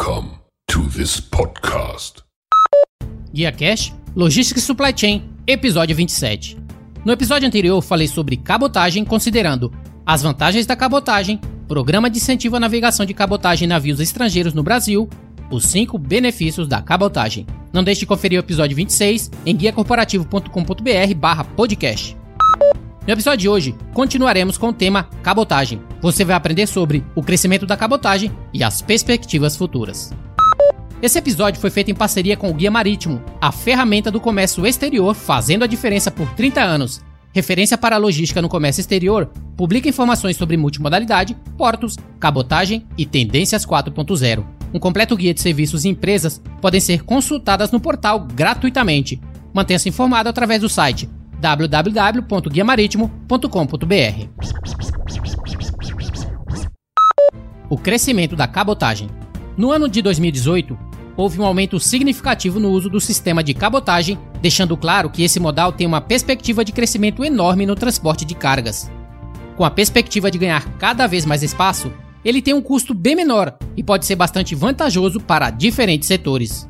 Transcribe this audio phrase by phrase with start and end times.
[0.00, 0.38] Welcome
[0.68, 2.22] to this podcast.
[3.32, 6.56] Guia Cash, Logística e Supply Chain, episódio 27.
[7.04, 9.72] No episódio anterior falei sobre cabotagem, considerando
[10.06, 14.62] as vantagens da cabotagem, programa de incentivo à navegação de cabotagem em navios estrangeiros no
[14.62, 15.08] Brasil,
[15.50, 17.44] os 5 benefícios da cabotagem.
[17.72, 22.16] Não deixe de conferir o episódio 26 em guiacorporativo.com.br barra podcast.
[23.08, 25.80] No episódio de hoje, continuaremos com o tema cabotagem.
[26.02, 30.12] Você vai aprender sobre o crescimento da cabotagem e as perspectivas futuras.
[31.00, 35.14] Esse episódio foi feito em parceria com o Guia Marítimo, a ferramenta do comércio exterior
[35.14, 37.00] fazendo a diferença por 30 anos.
[37.32, 43.64] Referência para a logística no comércio exterior, publica informações sobre multimodalidade, portos, cabotagem e tendências
[43.64, 44.44] 4.0.
[44.74, 49.18] Um completo guia de serviços e empresas podem ser consultadas no portal gratuitamente.
[49.54, 54.28] Mantenha-se informado através do site www.guiamaritimo.com.br.
[57.70, 59.10] O crescimento da cabotagem.
[59.56, 60.78] No ano de 2018,
[61.16, 65.72] houve um aumento significativo no uso do sistema de cabotagem, deixando claro que esse modal
[65.72, 68.90] tem uma perspectiva de crescimento enorme no transporte de cargas.
[69.56, 71.92] Com a perspectiva de ganhar cada vez mais espaço,
[72.24, 76.68] ele tem um custo bem menor e pode ser bastante vantajoso para diferentes setores.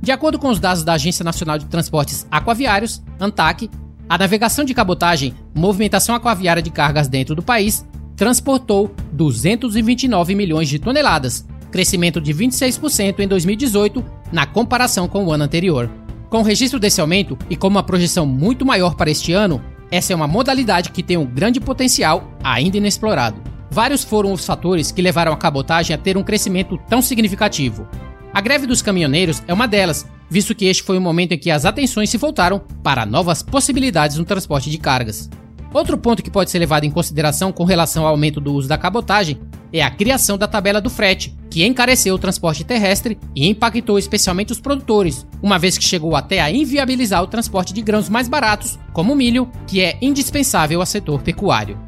[0.00, 3.70] De acordo com os dados da Agência Nacional de Transportes Aquaviários, ANTAC,
[4.12, 7.82] a navegação de cabotagem, movimentação aquaviária de cargas dentro do país,
[8.14, 15.44] transportou 229 milhões de toneladas, crescimento de 26% em 2018 na comparação com o ano
[15.44, 15.90] anterior.
[16.28, 20.12] Com o registro desse aumento e com uma projeção muito maior para este ano, essa
[20.12, 23.40] é uma modalidade que tem um grande potencial ainda inexplorado.
[23.70, 27.88] Vários foram os fatores que levaram a cabotagem a ter um crescimento tão significativo.
[28.34, 31.50] A greve dos caminhoneiros é uma delas, visto que este foi o momento em que
[31.50, 35.28] as atenções se voltaram para novas possibilidades no transporte de cargas.
[35.74, 38.78] Outro ponto que pode ser levado em consideração com relação ao aumento do uso da
[38.78, 39.38] cabotagem
[39.70, 44.52] é a criação da tabela do frete, que encareceu o transporte terrestre e impactou especialmente
[44.52, 48.78] os produtores, uma vez que chegou até a inviabilizar o transporte de grãos mais baratos,
[48.92, 51.78] como o milho, que é indispensável ao setor pecuário.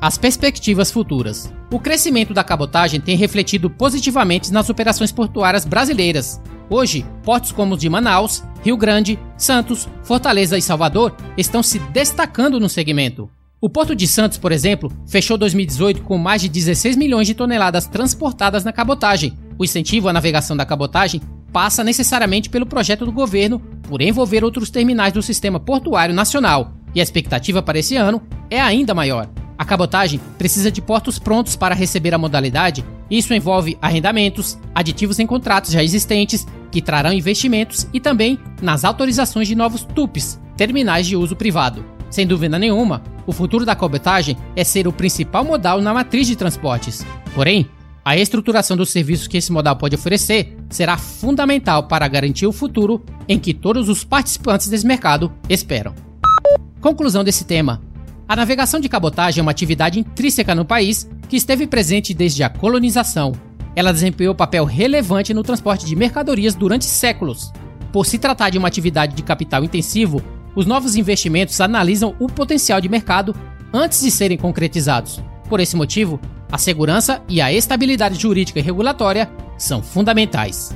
[0.00, 1.50] As perspectivas futuras.
[1.72, 6.40] O crescimento da cabotagem tem refletido positivamente nas operações portuárias brasileiras.
[6.68, 12.58] Hoje, portos como os de Manaus, Rio Grande, Santos, Fortaleza e Salvador estão se destacando
[12.58, 13.28] no segmento.
[13.60, 17.86] O Porto de Santos, por exemplo, fechou 2018 com mais de 16 milhões de toneladas
[17.86, 19.32] transportadas na cabotagem.
[19.58, 21.20] O incentivo à navegação da cabotagem
[21.52, 27.00] passa necessariamente pelo projeto do governo por envolver outros terminais do sistema portuário nacional, e
[27.00, 29.28] a expectativa para esse ano é ainda maior.
[29.56, 32.84] A cabotagem precisa de portos prontos para receber a modalidade.
[33.10, 39.46] Isso envolve arrendamentos, aditivos em contratos já existentes, que trarão investimentos e também nas autorizações
[39.46, 41.84] de novos TUPs, terminais de uso privado.
[42.10, 46.36] Sem dúvida nenhuma, o futuro da cabotagem é ser o principal modal na matriz de
[46.36, 47.04] transportes.
[47.34, 47.68] Porém,
[48.04, 53.02] a estruturação dos serviços que esse modal pode oferecer será fundamental para garantir o futuro
[53.26, 55.94] em que todos os participantes desse mercado esperam.
[56.80, 57.80] Conclusão desse tema:
[58.28, 62.48] a navegação de cabotagem é uma atividade intrínseca no país que esteve presente desde a
[62.48, 63.32] colonização.
[63.76, 67.52] Ela desempenhou papel relevante no transporte de mercadorias durante séculos.
[67.92, 70.22] Por se tratar de uma atividade de capital intensivo,
[70.54, 73.34] os novos investimentos analisam o potencial de mercado
[73.72, 75.20] antes de serem concretizados.
[75.48, 76.20] Por esse motivo,
[76.50, 80.74] a segurança e a estabilidade jurídica e regulatória são fundamentais.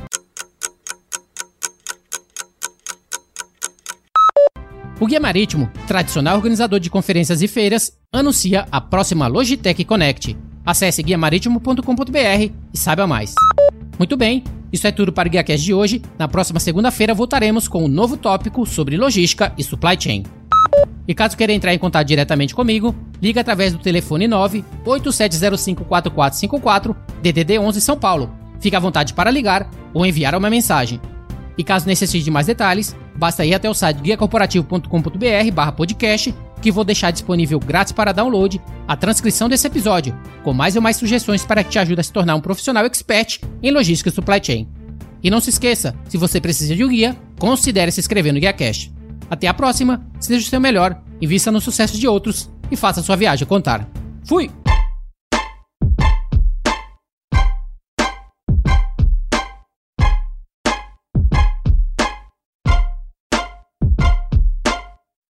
[5.00, 10.36] O Guia Marítimo, tradicional organizador de conferências e feiras, anuncia a próxima Logitech Connect.
[10.66, 13.32] Acesse guiamaritimo.com.br e saiba mais.
[13.96, 14.42] Muito bem,
[14.72, 16.02] isso é tudo para o GuiaCast de hoje.
[16.18, 20.24] Na próxima segunda-feira voltaremos com um novo tópico sobre logística e supply chain.
[21.06, 22.92] E caso queira entrar em contato diretamente comigo,
[23.22, 28.34] ligue através do telefone 987054454 DDD 11 São Paulo.
[28.58, 31.00] Fique à vontade para ligar ou enviar uma mensagem.
[31.58, 36.32] E caso necessite de mais detalhes, basta ir até o site guiacorporativo.com.br podcast,
[36.62, 40.96] que vou deixar disponível grátis para download a transcrição desse episódio, com mais e mais
[40.96, 44.40] sugestões para que te ajude a se tornar um profissional expert em logística e supply
[44.40, 44.68] chain.
[45.20, 48.92] E não se esqueça, se você precisa de um guia, considere se inscrever no GuiaCast.
[49.28, 53.16] Até a próxima, seja o seu melhor, invista no sucesso de outros e faça sua
[53.16, 53.88] viagem contar.
[54.24, 54.48] Fui!